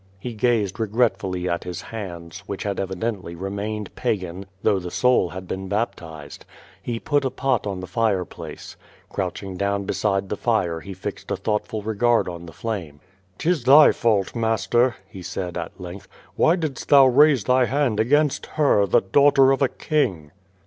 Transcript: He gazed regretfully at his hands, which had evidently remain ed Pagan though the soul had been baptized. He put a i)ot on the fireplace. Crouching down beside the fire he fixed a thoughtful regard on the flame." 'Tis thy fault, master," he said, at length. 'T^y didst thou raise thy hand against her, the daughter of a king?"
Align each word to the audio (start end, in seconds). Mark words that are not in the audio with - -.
He 0.17 0.33
gazed 0.33 0.79
regretfully 0.79 1.47
at 1.47 1.63
his 1.63 1.83
hands, 1.83 2.39
which 2.47 2.63
had 2.63 2.79
evidently 2.79 3.35
remain 3.35 3.83
ed 3.85 3.93
Pagan 3.93 4.47
though 4.63 4.79
the 4.79 4.89
soul 4.89 5.29
had 5.29 5.47
been 5.47 5.67
baptized. 5.69 6.43
He 6.81 6.99
put 6.99 7.23
a 7.23 7.29
i)ot 7.29 7.67
on 7.67 7.81
the 7.81 7.85
fireplace. 7.85 8.75
Crouching 9.09 9.57
down 9.57 9.83
beside 9.83 10.29
the 10.29 10.35
fire 10.37 10.79
he 10.79 10.95
fixed 10.95 11.29
a 11.29 11.37
thoughtful 11.37 11.83
regard 11.83 12.27
on 12.27 12.47
the 12.47 12.51
flame." 12.51 12.99
'Tis 13.37 13.63
thy 13.65 13.91
fault, 13.91 14.33
master," 14.35 14.95
he 15.07 15.21
said, 15.21 15.55
at 15.55 15.79
length. 15.79 16.07
'T^y 16.35 16.59
didst 16.59 16.89
thou 16.89 17.05
raise 17.05 17.43
thy 17.43 17.65
hand 17.65 17.99
against 17.99 18.47
her, 18.57 18.87
the 18.87 19.01
daughter 19.01 19.51
of 19.51 19.61
a 19.61 19.69
king?" 19.69 20.31